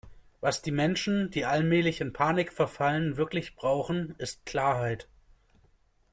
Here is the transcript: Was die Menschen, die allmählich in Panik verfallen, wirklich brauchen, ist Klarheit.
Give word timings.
Was 0.39 0.63
die 0.63 0.71
Menschen, 0.71 1.29
die 1.29 1.45
allmählich 1.45 2.01
in 2.01 2.11
Panik 2.11 2.51
verfallen, 2.51 3.17
wirklich 3.17 3.55
brauchen, 3.55 4.15
ist 4.17 4.47
Klarheit. 4.47 5.07